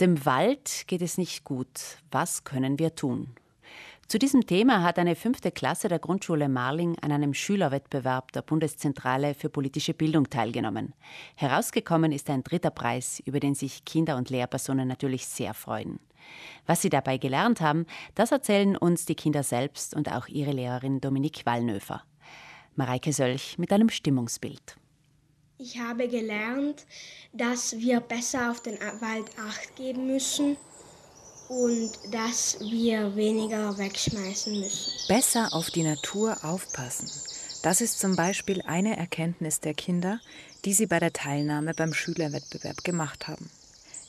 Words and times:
Dem 0.00 0.26
Wald 0.26 0.88
geht 0.88 1.02
es 1.02 1.18
nicht 1.18 1.44
gut. 1.44 1.68
Was 2.10 2.42
können 2.42 2.80
wir 2.80 2.96
tun? 2.96 3.36
Zu 4.08 4.18
diesem 4.18 4.44
Thema 4.44 4.82
hat 4.82 4.98
eine 4.98 5.14
fünfte 5.14 5.52
Klasse 5.52 5.86
der 5.86 6.00
Grundschule 6.00 6.48
Marling 6.48 6.98
an 6.98 7.12
einem 7.12 7.32
Schülerwettbewerb 7.32 8.32
der 8.32 8.42
Bundeszentrale 8.42 9.34
für 9.34 9.48
politische 9.48 9.94
Bildung 9.94 10.28
teilgenommen. 10.28 10.94
Herausgekommen 11.36 12.10
ist 12.10 12.28
ein 12.28 12.42
dritter 12.42 12.70
Preis, 12.70 13.22
über 13.24 13.38
den 13.38 13.54
sich 13.54 13.84
Kinder 13.84 14.16
und 14.16 14.30
Lehrpersonen 14.30 14.88
natürlich 14.88 15.28
sehr 15.28 15.54
freuen. 15.54 16.00
Was 16.66 16.82
sie 16.82 16.90
dabei 16.90 17.16
gelernt 17.16 17.60
haben, 17.60 17.86
das 18.16 18.32
erzählen 18.32 18.76
uns 18.76 19.06
die 19.06 19.14
Kinder 19.14 19.44
selbst 19.44 19.94
und 19.94 20.10
auch 20.10 20.26
ihre 20.26 20.50
Lehrerin 20.50 21.00
Dominique 21.00 21.46
Wallnöfer. 21.46 22.02
Mareike 22.74 23.12
Sölch 23.12 23.58
mit 23.58 23.72
einem 23.72 23.90
Stimmungsbild. 23.90 24.76
Ich 25.56 25.78
habe 25.78 26.08
gelernt, 26.08 26.84
dass 27.32 27.78
wir 27.78 28.00
besser 28.00 28.50
auf 28.50 28.60
den 28.60 28.76
Wald 28.80 29.30
acht 29.38 29.76
geben 29.76 30.08
müssen 30.08 30.56
und 31.48 31.92
dass 32.10 32.58
wir 32.60 33.14
weniger 33.14 33.78
wegschmeißen 33.78 34.58
müssen. 34.58 34.92
Besser 35.06 35.52
auf 35.52 35.70
die 35.70 35.84
Natur 35.84 36.36
aufpassen. 36.42 37.08
Das 37.62 37.80
ist 37.80 38.00
zum 38.00 38.16
Beispiel 38.16 38.62
eine 38.62 38.96
Erkenntnis 38.96 39.60
der 39.60 39.74
Kinder, 39.74 40.20
die 40.64 40.72
sie 40.72 40.86
bei 40.86 40.98
der 40.98 41.12
Teilnahme 41.12 41.72
beim 41.72 41.94
Schülerwettbewerb 41.94 42.82
gemacht 42.82 43.28
haben. 43.28 43.48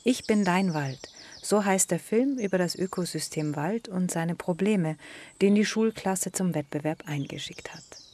Ich 0.02 0.26
bin 0.26 0.44
dein 0.44 0.74
Wald. 0.74 0.98
So 1.42 1.64
heißt 1.64 1.92
der 1.92 2.00
Film 2.00 2.38
über 2.38 2.58
das 2.58 2.74
Ökosystem 2.74 3.54
Wald 3.54 3.88
und 3.88 4.10
seine 4.10 4.34
Probleme, 4.34 4.96
den 5.40 5.54
die 5.54 5.64
Schulklasse 5.64 6.32
zum 6.32 6.54
Wettbewerb 6.54 7.04
eingeschickt 7.06 7.72
hat. 7.72 8.05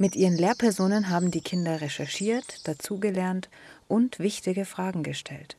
Mit 0.00 0.14
ihren 0.14 0.36
Lehrpersonen 0.36 1.10
haben 1.10 1.32
die 1.32 1.40
Kinder 1.40 1.80
recherchiert, 1.80 2.68
dazugelernt 2.68 3.48
und 3.88 4.20
wichtige 4.20 4.64
Fragen 4.64 5.02
gestellt. 5.02 5.56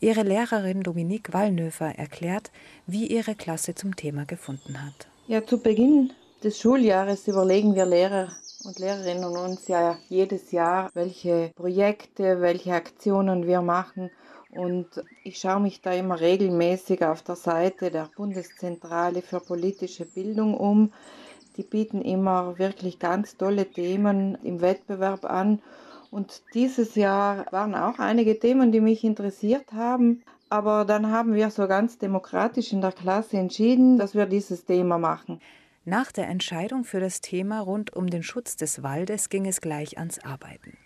Ihre 0.00 0.22
Lehrerin 0.22 0.82
Dominique 0.82 1.32
Wallnöfer 1.32 1.96
erklärt, 1.96 2.50
wie 2.88 3.06
ihre 3.06 3.36
Klasse 3.36 3.76
zum 3.76 3.94
Thema 3.94 4.24
gefunden 4.24 4.82
hat. 4.82 5.06
Ja, 5.28 5.46
zu 5.46 5.58
Beginn 5.58 6.12
des 6.42 6.58
Schuljahres 6.58 7.28
überlegen 7.28 7.76
wir 7.76 7.86
Lehrer 7.86 8.32
und 8.64 8.80
Lehrerinnen 8.80 9.36
uns 9.36 9.68
ja 9.68 9.96
jedes 10.08 10.50
Jahr, 10.50 10.90
welche 10.94 11.52
Projekte, 11.54 12.40
welche 12.40 12.74
Aktionen 12.74 13.46
wir 13.46 13.62
machen. 13.62 14.10
Und 14.50 14.88
ich 15.22 15.38
schaue 15.38 15.60
mich 15.60 15.80
da 15.80 15.92
immer 15.92 16.18
regelmäßig 16.18 17.04
auf 17.04 17.22
der 17.22 17.36
Seite 17.36 17.92
der 17.92 18.10
Bundeszentrale 18.16 19.22
für 19.22 19.38
politische 19.38 20.06
Bildung 20.06 20.56
um 20.56 20.92
die 21.56 21.62
bieten 21.62 22.02
immer 22.02 22.58
wirklich 22.58 22.98
ganz 22.98 23.36
tolle 23.36 23.66
Themen 23.66 24.36
im 24.42 24.60
Wettbewerb 24.60 25.24
an. 25.24 25.60
Und 26.10 26.42
dieses 26.54 26.94
Jahr 26.94 27.46
waren 27.50 27.74
auch 27.74 27.98
einige 27.98 28.38
Themen, 28.38 28.72
die 28.72 28.80
mich 28.80 29.04
interessiert 29.04 29.72
haben. 29.72 30.22
Aber 30.48 30.84
dann 30.84 31.10
haben 31.10 31.34
wir 31.34 31.50
so 31.50 31.66
ganz 31.66 31.98
demokratisch 31.98 32.72
in 32.72 32.80
der 32.80 32.92
Klasse 32.92 33.36
entschieden, 33.38 33.98
dass 33.98 34.14
wir 34.14 34.26
dieses 34.26 34.64
Thema 34.64 34.98
machen. 34.98 35.40
Nach 35.84 36.12
der 36.12 36.28
Entscheidung 36.28 36.84
für 36.84 37.00
das 37.00 37.20
Thema 37.20 37.60
rund 37.60 37.94
um 37.94 38.08
den 38.08 38.22
Schutz 38.22 38.56
des 38.56 38.82
Waldes 38.82 39.28
ging 39.28 39.46
es 39.46 39.60
gleich 39.60 39.98
ans 39.98 40.18
Arbeiten. 40.18 40.76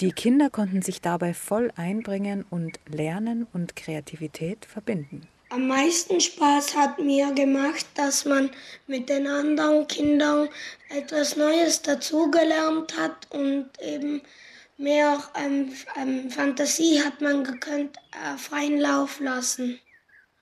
Die 0.00 0.12
Kinder 0.12 0.50
konnten 0.50 0.82
sich 0.82 1.00
dabei 1.00 1.32
voll 1.32 1.70
einbringen 1.76 2.44
und 2.50 2.78
Lernen 2.86 3.46
und 3.52 3.76
Kreativität 3.76 4.66
verbinden. 4.66 5.22
Am 5.54 5.68
meisten 5.68 6.20
Spaß 6.20 6.76
hat 6.76 6.98
mir 6.98 7.30
gemacht, 7.32 7.86
dass 7.94 8.24
man 8.24 8.50
mit 8.88 9.08
den 9.08 9.28
anderen 9.28 9.86
Kindern 9.86 10.48
etwas 10.88 11.36
Neues 11.36 11.80
dazugelernt 11.80 12.98
hat 12.98 13.28
und 13.30 13.70
eben 13.80 14.20
mehr 14.78 15.22
ähm, 15.36 15.70
ähm, 15.96 16.28
Fantasie 16.28 17.00
hat 17.00 17.20
man 17.20 17.44
gekonnt 17.44 17.96
äh, 18.10 18.36
freien 18.36 18.80
Lauf 18.80 19.20
lassen. 19.20 19.78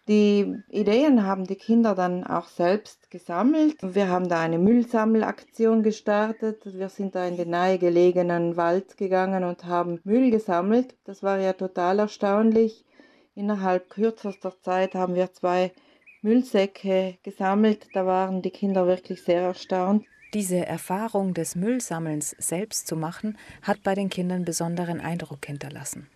Die 0.08 0.56
Ideen 0.70 1.26
haben 1.26 1.46
die 1.46 1.56
Kinder 1.56 1.94
dann 1.94 2.24
auch 2.24 2.48
selbst 2.48 3.10
gesammelt. 3.10 3.76
Wir 3.82 4.08
haben 4.08 4.30
da 4.30 4.40
eine 4.40 4.58
Müllsammelaktion 4.58 5.82
gestartet. 5.82 6.62
Wir 6.64 6.88
sind 6.88 7.14
da 7.14 7.26
in 7.26 7.36
den 7.36 7.50
nahegelegenen 7.50 8.56
Wald 8.56 8.96
gegangen 8.96 9.44
und 9.44 9.66
haben 9.66 10.00
Müll 10.04 10.30
gesammelt. 10.30 10.96
Das 11.04 11.22
war 11.22 11.38
ja 11.38 11.52
total 11.52 11.98
erstaunlich. 11.98 12.86
Innerhalb 13.34 13.88
kürzester 13.88 14.60
Zeit 14.60 14.94
haben 14.94 15.14
wir 15.14 15.32
zwei 15.32 15.72
Müllsäcke 16.20 17.18
gesammelt. 17.22 17.88
Da 17.94 18.04
waren 18.04 18.42
die 18.42 18.50
Kinder 18.50 18.86
wirklich 18.86 19.22
sehr 19.22 19.42
erstaunt. 19.42 20.04
Diese 20.34 20.64
Erfahrung 20.64 21.34
des 21.34 21.56
Müllsammelns 21.56 22.30
selbst 22.38 22.86
zu 22.86 22.96
machen, 22.96 23.38
hat 23.62 23.82
bei 23.82 23.94
den 23.94 24.08
Kindern 24.08 24.44
besonderen 24.44 25.00
Eindruck 25.00 25.46
hinterlassen. 25.46 26.08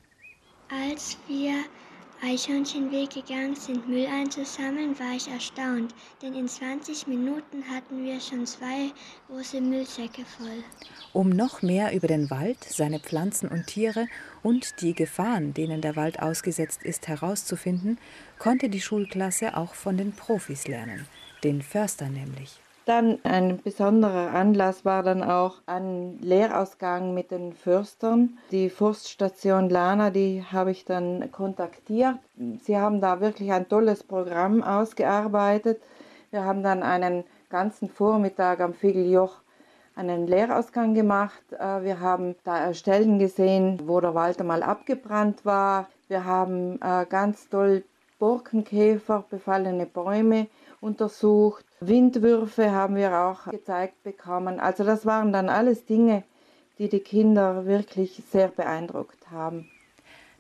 Als 0.71 1.19
wir 1.29 1.55
Eichhörnchenweg 2.27 3.11
gegangen 3.11 3.55
sind, 3.55 3.89
Müll 3.89 4.07
einzusammeln, 4.07 4.99
war 4.99 5.15
ich 5.15 5.29
erstaunt, 5.29 5.95
denn 6.21 6.35
in 6.35 6.49
20 6.49 7.07
Minuten 7.07 7.63
hatten 7.71 8.05
wir 8.05 8.21
schon 8.21 8.45
zwei 8.47 8.91
große 9.29 9.61
Müllsäcke 9.61 10.25
voll. 10.25 10.65
Um 11.13 11.31
noch 11.31 11.63
mehr 11.63 11.95
über 11.95 12.09
den 12.09 12.29
Wald, 12.29 12.59
seine 12.65 12.99
Pflanzen 12.99 13.49
und 13.49 13.69
Tiere 13.69 14.09
und 14.43 14.81
die 14.81 14.95
Gefahren, 14.95 15.55
denen 15.55 15.81
der 15.81 15.95
Wald 15.95 16.21
ausgesetzt 16.21 16.83
ist, 16.83 17.07
herauszufinden, 17.07 17.97
konnte 18.41 18.69
die 18.69 18.81
Schulklasse 18.81 19.57
auch 19.57 19.75
von 19.75 19.97
den 19.97 20.13
Profis 20.13 20.67
lernen, 20.67 21.07
den 21.45 21.63
Förstern 21.63 22.15
nämlich. 22.15 22.61
Dann 22.87 23.19
ein 23.25 23.61
besonderer 23.63 24.33
Anlass 24.33 24.85
war 24.85 25.03
dann 25.03 25.25
auch 25.25 25.57
ein 25.67 26.21
Lehrausgang 26.21 27.15
mit 27.15 27.33
den 27.33 27.53
Förstern. 27.53 28.39
Die 28.53 28.71
Forststation 28.71 29.69
Lana, 29.69 30.11
die 30.11 30.45
habe 30.53 30.71
ich 30.71 30.85
dann 30.85 31.33
kontaktiert. 31.33 32.15
Sie 32.63 32.79
haben 32.79 33.01
da 33.01 33.21
wirklich 33.21 33.51
ein 33.51 33.69
tolles 33.69 34.05
Programm 34.05 34.63
ausgearbeitet. 34.63 35.83
Wir 36.31 36.45
haben 36.45 36.63
dann 36.63 36.85
einen 36.85 37.25
ganzen 37.51 37.89
Vormittag 37.89 38.61
am 38.61 38.73
Figeljoch 38.73 39.41
einen 39.97 40.29
Lehrausgang 40.29 40.95
gemacht. 40.95 41.43
Äh, 41.59 41.83
wir 41.83 41.99
haben 41.99 42.37
da 42.45 42.73
Stellen 42.73 43.19
gesehen, 43.19 43.81
wo 43.87 44.01
der 44.01 44.15
Wald 44.15 44.39
einmal 44.41 44.63
abgebrannt 44.63 45.45
war. 45.45 45.89
Wir 46.07 46.25
haben 46.25 46.81
äh, 46.81 47.05
ganz 47.09 47.49
toll 47.49 47.83
Borkenkäfer, 48.19 49.25
befallene 49.29 49.87
Bäume 49.87 50.49
untersucht. 50.81 51.65
Windwürfe 51.81 52.71
haben 52.71 52.97
wir 52.97 53.19
auch 53.19 53.51
gezeigt 53.51 54.03
bekommen. 54.03 54.61
Also 54.61 54.85
das 54.85 55.05
waren 55.05 55.33
dann 55.33 55.49
alles 55.49 55.85
Dinge, 55.85 56.25
die 56.79 56.89
die 56.89 57.01
Kinder 57.01 57.67
wirklich 57.67 58.23
sehr 58.31 58.49
beeindruckt 58.49 59.31
haben. 59.31 59.71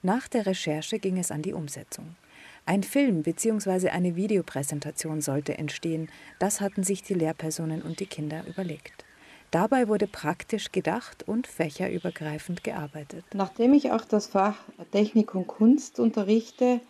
Nach 0.03 0.28
der 0.28 0.47
Recherche 0.47 0.98
ging 0.98 1.19
es 1.19 1.31
an 1.31 1.42
die 1.42 1.53
Umsetzung. 1.53 2.16
Ein 2.65 2.82
Film 2.82 3.22
bzw. 3.22 3.91
eine 3.91 4.16
Videopräsentation 4.16 5.20
sollte 5.20 5.56
entstehen. 5.56 6.09
Das 6.38 6.60
hatten 6.60 6.82
sich 6.82 7.03
die 7.03 7.15
Lehrpersonen 7.15 7.82
und 7.82 8.00
die 8.00 8.06
Kinder 8.06 8.44
überlegt. 8.47 9.04
Dabei 9.53 9.88
wurde 9.88 10.06
praktisch 10.06 10.72
gedacht 10.72 11.22
und 11.26 11.47
fächerübergreifend 11.47 12.65
gearbeitet. 12.65 13.25
Nachdem 13.32 13.72
ich 13.72 13.92
auch 13.92 14.04
das 14.04 14.26
Fach 14.26 14.56
Technik 14.91 15.34
und 15.34 15.47
Kunst 15.47 16.00
unterrichte, 16.00 16.81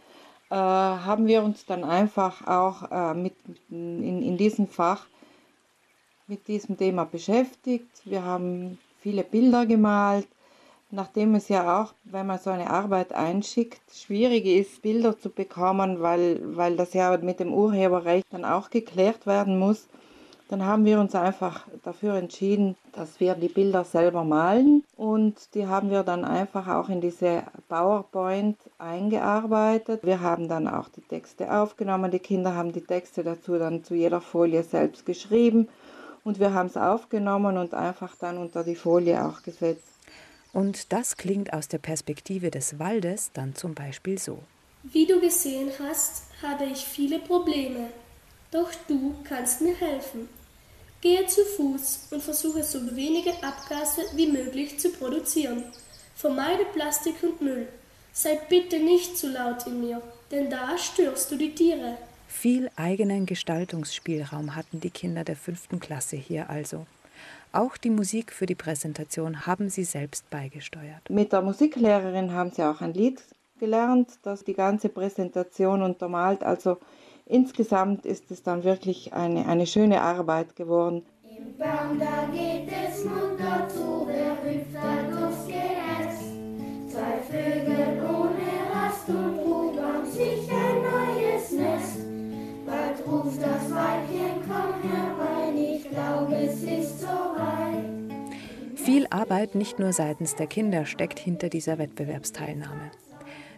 äh, 0.50 0.54
haben 0.54 1.26
wir 1.26 1.42
uns 1.42 1.66
dann 1.66 1.84
einfach 1.84 2.46
auch 2.46 2.90
äh, 2.90 3.14
mit, 3.14 3.34
in, 3.70 4.22
in 4.22 4.36
diesem 4.36 4.68
Fach 4.68 5.06
mit 6.28 6.48
diesem 6.48 6.76
Thema 6.76 7.04
beschäftigt. 7.04 8.02
Wir 8.04 8.24
haben 8.24 8.78
viele 9.00 9.22
Bilder 9.22 9.64
gemalt, 9.64 10.26
nachdem 10.90 11.34
es 11.36 11.48
ja 11.48 11.80
auch, 11.80 11.94
wenn 12.04 12.26
man 12.26 12.38
so 12.38 12.50
eine 12.50 12.70
Arbeit 12.70 13.12
einschickt, 13.12 13.80
schwierig 13.92 14.44
ist, 14.46 14.82
Bilder 14.82 15.18
zu 15.18 15.30
bekommen, 15.30 16.00
weil, 16.00 16.40
weil 16.56 16.76
das 16.76 16.94
ja 16.94 17.16
mit 17.18 17.38
dem 17.40 17.52
Urheberrecht 17.52 18.26
dann 18.30 18.44
auch 18.44 18.70
geklärt 18.70 19.26
werden 19.26 19.58
muss. 19.58 19.88
Dann 20.48 20.64
haben 20.64 20.84
wir 20.84 21.00
uns 21.00 21.14
einfach 21.14 21.66
dafür 21.82 22.14
entschieden, 22.14 22.76
dass 22.92 23.18
wir 23.18 23.34
die 23.34 23.48
Bilder 23.48 23.82
selber 23.82 24.22
malen 24.22 24.84
und 24.96 25.54
die 25.54 25.66
haben 25.66 25.90
wir 25.90 26.04
dann 26.04 26.24
einfach 26.24 26.68
auch 26.68 26.88
in 26.88 27.00
diese 27.00 27.42
PowerPoint 27.68 28.56
eingearbeitet. 28.78 30.04
Wir 30.04 30.20
haben 30.20 30.48
dann 30.48 30.68
auch 30.68 30.88
die 30.88 31.00
Texte 31.00 31.52
aufgenommen, 31.52 32.12
die 32.12 32.20
Kinder 32.20 32.54
haben 32.54 32.72
die 32.72 32.84
Texte 32.84 33.24
dazu 33.24 33.58
dann 33.58 33.82
zu 33.82 33.94
jeder 33.94 34.20
Folie 34.20 34.62
selbst 34.62 35.04
geschrieben 35.04 35.68
und 36.22 36.38
wir 36.38 36.54
haben 36.54 36.66
es 36.66 36.76
aufgenommen 36.76 37.56
und 37.56 37.74
einfach 37.74 38.14
dann 38.16 38.38
unter 38.38 38.62
die 38.62 38.76
Folie 38.76 39.24
auch 39.24 39.42
gesetzt. 39.42 39.82
Und 40.52 40.92
das 40.92 41.16
klingt 41.16 41.52
aus 41.52 41.66
der 41.66 41.78
Perspektive 41.78 42.50
des 42.52 42.78
Waldes 42.78 43.30
dann 43.32 43.56
zum 43.56 43.74
Beispiel 43.74 44.18
so. 44.18 44.38
Wie 44.84 45.06
du 45.06 45.20
gesehen 45.20 45.70
hast, 45.80 46.24
habe 46.40 46.64
ich 46.64 46.84
viele 46.84 47.18
Probleme. 47.18 47.88
Doch 48.50 48.70
du 48.88 49.14
kannst 49.24 49.60
mir 49.60 49.74
helfen. 49.74 50.28
Gehe 51.00 51.26
zu 51.26 51.44
Fuß 51.44 52.08
und 52.10 52.22
versuche 52.22 52.62
so 52.62 52.78
wenige 52.96 53.32
Abgase 53.42 54.02
wie 54.14 54.26
möglich 54.26 54.78
zu 54.78 54.90
produzieren. 54.90 55.64
Vermeide 56.14 56.64
Plastik 56.72 57.22
und 57.22 57.40
Müll. 57.42 57.68
Sei 58.12 58.40
bitte 58.48 58.78
nicht 58.78 59.18
zu 59.18 59.28
laut 59.30 59.66
in 59.66 59.80
mir, 59.80 60.00
denn 60.30 60.48
da 60.48 60.78
störst 60.78 61.30
du 61.30 61.36
die 61.36 61.54
Tiere. 61.54 61.98
Viel 62.28 62.70
eigenen 62.76 63.26
Gestaltungsspielraum 63.26 64.56
hatten 64.56 64.80
die 64.80 64.90
Kinder 64.90 65.22
der 65.22 65.36
fünften 65.36 65.80
Klasse 65.80 66.16
hier 66.16 66.48
also. 66.50 66.86
Auch 67.52 67.76
die 67.76 67.90
Musik 67.90 68.32
für 68.32 68.46
die 68.46 68.54
Präsentation 68.54 69.46
haben 69.46 69.70
sie 69.70 69.84
selbst 69.84 70.28
beigesteuert. 70.30 71.08
Mit 71.08 71.32
der 71.32 71.42
Musiklehrerin 71.42 72.32
haben 72.32 72.50
sie 72.50 72.62
auch 72.62 72.80
ein 72.80 72.94
Lied 72.94 73.22
gelernt, 73.60 74.10
dass 74.22 74.44
die 74.44 74.54
ganze 74.54 74.88
Präsentation 74.88 75.82
untermalt. 75.82 76.42
Also 76.42 76.78
insgesamt 77.26 78.06
ist 78.06 78.30
es 78.30 78.42
dann 78.42 78.64
wirklich 78.64 79.12
eine, 79.12 79.46
eine 79.46 79.66
schöne 79.66 80.00
Arbeit 80.00 80.56
geworden. 80.56 81.04
Im 81.24 81.56
Baum, 81.58 81.98
da 81.98 82.28
geht 82.32 82.68
es 82.68 83.04
munter 83.04 83.68
zu, 83.68 84.06
wer 84.06 84.42
hüpft 84.42 84.74
da 84.74 85.02
durchs 85.10 85.46
Geäst. 85.46 86.32
Zwei 86.88 87.18
Vögel 87.28 88.04
ohne 88.08 88.72
Rast 88.72 89.08
und 89.08 89.38
rufen 89.38 90.06
sich 90.10 90.50
ein 90.50 90.82
neues 90.82 91.52
Nest. 91.52 91.98
Bald 92.64 93.06
ruft 93.06 93.42
das 93.42 93.70
Weibchen, 93.70 94.42
komm 94.46 94.90
herein, 94.90 95.56
ich 95.56 95.88
glaube, 95.90 96.36
es 96.36 96.62
ist 96.62 97.00
soweit. 97.00 97.84
Viel 98.74 99.06
Arbeit 99.10 99.54
nicht 99.54 99.78
nur 99.78 99.92
seitens 99.92 100.36
der 100.36 100.46
Kinder 100.46 100.86
steckt 100.86 101.18
hinter 101.18 101.48
dieser 101.48 101.78
Wettbewerbsteilnahme. 101.78 102.90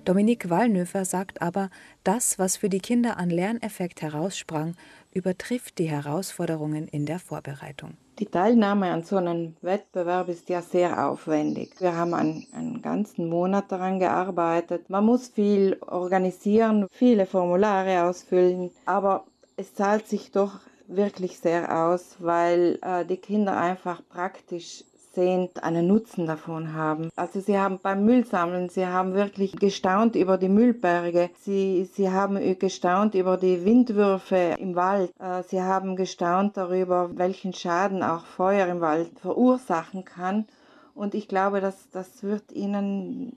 Dominique 0.05 0.51
Wallnöfer 0.51 1.05
sagt 1.05 1.43
aber, 1.43 1.71
das, 2.05 2.39
was 2.39 2.57
für 2.57 2.69
die 2.69 2.81
Kinder 2.81 3.19
an 3.19 3.31
Lerneffekt 3.31 4.03
heraussprang, 4.03 4.75
übertrifft 5.13 5.79
die 5.79 5.89
Herausforderungen 5.89 6.89
in 6.89 7.07
der 7.07 7.19
Vorbereitung. 7.19 7.97
Die 8.19 8.27
Teilnahme 8.27 8.91
an 8.91 9.05
so 9.05 9.17
einem 9.17 9.55
Wettbewerb 9.63 10.29
ist 10.29 10.49
ja 10.49 10.61
sehr 10.61 11.09
aufwendig. 11.09 11.81
Wir 11.81 11.95
haben 11.95 12.15
einen, 12.15 12.47
einen, 12.53 12.83
ganzen 12.83 13.29
Monat 13.29 13.71
daran 13.71 14.01
gearbeitet. 14.01 14.91
Man 14.91 15.05
muss 15.05 15.29
viel 15.29 15.77
organisieren, 15.81 16.89
viele 16.91 17.27
Formulare 17.27 18.05
ausfüllen, 18.05 18.71
aber 18.87 19.25
es 19.57 19.75
zahlt 19.75 20.09
sich 20.09 20.33
doch 20.33 20.61
wirklich 20.89 21.39
sehr 21.39 21.85
aus, 21.87 22.17
weil 22.19 22.79
äh, 22.83 23.05
die 23.05 23.19
Kinder 23.19 23.57
einfach 23.57 24.03
praktisch 24.09 24.83
sehen, 25.19 25.49
einen 25.61 25.89
Nutzen 25.89 26.27
davon 26.27 26.75
haben. 26.75 27.11
Also 27.17 27.41
sie 27.41 27.59
haben 27.59 27.81
beim 27.83 28.05
Müllsammeln, 28.05 28.69
sie 28.69 28.87
haben 28.87 29.15
wirklich 29.15 29.53
gestaunt 29.53 30.15
über 30.15 30.39
die 30.39 30.49
Müllberge, 30.49 31.31
sie, 31.41 31.89
sie 31.93 32.11
haben 32.11 32.39
gestaunt 32.61 33.17
über 33.17 33.37
die 33.37 33.65
Windwürfe 33.65 34.55
im 34.59 34.77
Wald, 34.77 35.11
äh, 35.19 35.43
sie 35.43 35.61
haben 35.61 35.97
gestaunt 35.97 36.57
darüber, 36.57 37.11
welchen 37.15 37.53
Schaden 37.53 38.05
auch 38.05 38.27
Feuer 38.27 38.69
im 38.69 38.81
Wald 38.81 39.19
verursachen 39.19 40.05
kann. 40.05 40.47
Und 40.95 41.15
ich 41.15 41.27
glaube, 41.27 41.61
dass 41.61 41.91
das 41.91 42.23
wird 42.23 42.53
ihnen 42.53 43.33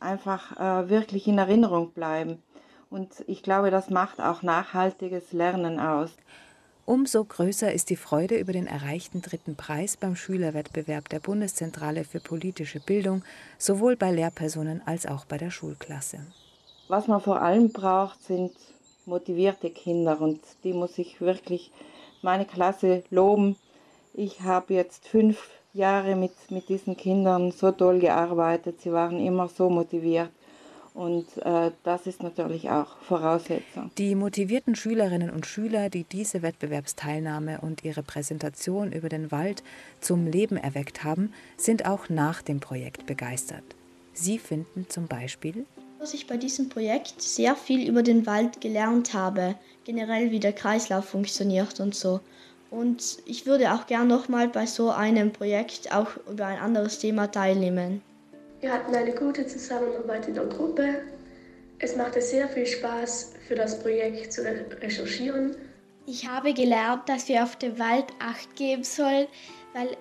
einfach 0.00 0.56
äh, 0.58 0.88
wirklich 0.88 1.28
in 1.28 1.38
Erinnerung 1.38 1.92
bleiben. 1.92 2.42
Und 2.90 3.24
ich 3.28 3.44
glaube, 3.44 3.70
das 3.70 3.90
macht 3.90 4.20
auch 4.20 4.42
nachhaltiges 4.42 5.32
Lernen 5.32 5.78
aus. 5.78 6.10
Umso 6.84 7.24
größer 7.24 7.72
ist 7.72 7.90
die 7.90 7.96
Freude 7.96 8.36
über 8.36 8.52
den 8.52 8.66
erreichten 8.66 9.22
dritten 9.22 9.54
Preis 9.54 9.96
beim 9.96 10.16
Schülerwettbewerb 10.16 11.08
der 11.08 11.20
Bundeszentrale 11.20 12.02
für 12.02 12.18
politische 12.18 12.80
Bildung, 12.80 13.22
sowohl 13.56 13.94
bei 13.94 14.10
Lehrpersonen 14.10 14.82
als 14.84 15.06
auch 15.06 15.24
bei 15.24 15.38
der 15.38 15.50
Schulklasse. 15.50 16.18
Was 16.88 17.06
man 17.06 17.20
vor 17.20 17.40
allem 17.40 17.70
braucht, 17.72 18.24
sind 18.24 18.52
motivierte 19.06 19.70
Kinder 19.70 20.20
und 20.20 20.40
die 20.64 20.72
muss 20.72 20.98
ich 20.98 21.20
wirklich 21.20 21.70
meine 22.20 22.46
Klasse 22.46 23.04
loben. 23.10 23.56
Ich 24.12 24.40
habe 24.40 24.74
jetzt 24.74 25.06
fünf 25.06 25.50
Jahre 25.72 26.16
mit, 26.16 26.32
mit 26.50 26.68
diesen 26.68 26.96
Kindern 26.96 27.52
so 27.52 27.70
toll 27.70 28.00
gearbeitet. 28.00 28.80
Sie 28.80 28.92
waren 28.92 29.24
immer 29.24 29.48
so 29.48 29.70
motiviert. 29.70 30.30
Und 30.94 31.26
äh, 31.38 31.70
das 31.84 32.06
ist 32.06 32.22
natürlich 32.22 32.68
auch 32.68 32.98
Voraussetzung. 32.98 33.90
Die 33.96 34.14
motivierten 34.14 34.74
Schülerinnen 34.74 35.30
und 35.30 35.46
Schüler, 35.46 35.88
die 35.88 36.04
diese 36.04 36.42
Wettbewerbsteilnahme 36.42 37.60
und 37.62 37.82
ihre 37.82 38.02
Präsentation 38.02 38.92
über 38.92 39.08
den 39.08 39.32
Wald 39.32 39.62
zum 40.00 40.26
Leben 40.26 40.58
erweckt 40.58 41.02
haben, 41.02 41.32
sind 41.56 41.86
auch 41.86 42.10
nach 42.10 42.42
dem 42.42 42.60
Projekt 42.60 43.06
begeistert. 43.06 43.64
Sie 44.12 44.38
finden 44.38 44.86
zum 44.88 45.06
Beispiel, 45.06 45.64
dass 45.98 46.14
ich 46.14 46.26
bei 46.26 46.36
diesem 46.36 46.68
Projekt 46.68 47.22
sehr 47.22 47.54
viel 47.54 47.88
über 47.88 48.02
den 48.02 48.26
Wald 48.26 48.60
gelernt 48.60 49.14
habe, 49.14 49.54
generell 49.84 50.32
wie 50.32 50.40
der 50.40 50.52
Kreislauf 50.52 51.04
funktioniert 51.04 51.78
und 51.78 51.94
so. 51.94 52.20
Und 52.70 53.18
ich 53.24 53.46
würde 53.46 53.72
auch 53.72 53.86
gern 53.86 54.08
nochmal 54.08 54.48
bei 54.48 54.66
so 54.66 54.90
einem 54.90 55.32
Projekt 55.32 55.94
auch 55.94 56.08
über 56.28 56.46
ein 56.46 56.58
anderes 56.58 56.98
Thema 56.98 57.30
teilnehmen. 57.30 58.02
Wir 58.62 58.72
hatten 58.72 58.94
eine 58.94 59.12
gute 59.12 59.44
Zusammenarbeit 59.44 60.28
in 60.28 60.34
der 60.34 60.46
Gruppe. 60.46 61.02
Es 61.80 61.96
machte 61.96 62.22
sehr 62.22 62.48
viel 62.48 62.64
Spaß, 62.64 63.32
für 63.48 63.56
das 63.56 63.82
Projekt 63.82 64.32
zu 64.32 64.42
recherchieren. 64.80 65.56
Ich 66.06 66.28
habe 66.28 66.54
gelernt, 66.54 67.08
dass 67.08 67.26
wir 67.26 67.42
auf 67.42 67.56
den 67.56 67.76
Wald 67.80 68.06
Acht 68.20 68.54
geben 68.54 68.84
sollen, 68.84 69.26
weil 69.74 69.96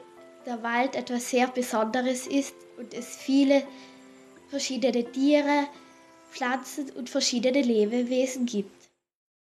der 0.46 0.62
Wald 0.62 0.96
etwas 0.96 1.32
sehr 1.32 1.48
Besonderes 1.48 2.28
ist 2.28 2.54
und 2.78 2.94
es 2.94 3.16
viele 3.16 3.64
verschiedene 4.50 5.12
Tiere, 5.12 5.66
Pflanzen 6.30 6.92
und 6.92 7.10
verschiedene 7.10 7.64
Lebewesen 7.64 8.46
gibt. 8.46 8.81